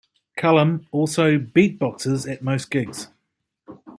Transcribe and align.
Cullum 0.35 0.87
also 0.91 1.37
beatboxes 1.37 2.27
at 2.27 2.41
most 2.41 2.71
gigs. 2.71 3.09